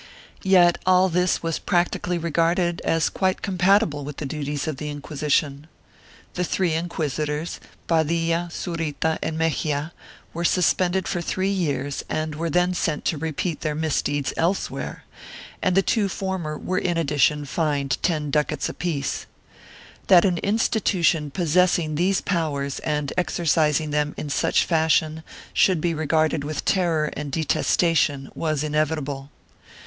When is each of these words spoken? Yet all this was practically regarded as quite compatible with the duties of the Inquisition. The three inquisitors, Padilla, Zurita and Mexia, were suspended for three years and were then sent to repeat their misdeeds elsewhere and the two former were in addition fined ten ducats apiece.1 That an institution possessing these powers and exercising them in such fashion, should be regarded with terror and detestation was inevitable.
Yet 0.41 0.79
all 0.83 1.09
this 1.09 1.43
was 1.43 1.59
practically 1.59 2.17
regarded 2.17 2.81
as 2.83 3.07
quite 3.07 3.43
compatible 3.43 4.03
with 4.03 4.17
the 4.17 4.25
duties 4.25 4.67
of 4.67 4.77
the 4.77 4.89
Inquisition. 4.89 5.67
The 6.33 6.43
three 6.43 6.73
inquisitors, 6.73 7.59
Padilla, 7.85 8.49
Zurita 8.51 9.19
and 9.21 9.37
Mexia, 9.37 9.93
were 10.33 10.43
suspended 10.43 11.07
for 11.07 11.21
three 11.21 11.51
years 11.51 12.03
and 12.09 12.33
were 12.33 12.49
then 12.49 12.73
sent 12.73 13.05
to 13.05 13.19
repeat 13.19 13.61
their 13.61 13.75
misdeeds 13.75 14.33
elsewhere 14.37 15.03
and 15.61 15.75
the 15.77 15.83
two 15.83 16.09
former 16.09 16.57
were 16.57 16.79
in 16.79 16.97
addition 16.97 17.45
fined 17.45 17.99
ten 18.01 18.31
ducats 18.31 18.67
apiece.1 18.67 19.25
That 20.07 20.25
an 20.25 20.39
institution 20.39 21.29
possessing 21.29 21.93
these 21.93 22.21
powers 22.21 22.79
and 22.79 23.13
exercising 23.19 23.91
them 23.91 24.15
in 24.17 24.31
such 24.31 24.65
fashion, 24.65 25.21
should 25.53 25.79
be 25.79 25.93
regarded 25.93 26.43
with 26.43 26.65
terror 26.65 27.11
and 27.15 27.31
detestation 27.31 28.31
was 28.33 28.63
inevitable. 28.63 29.29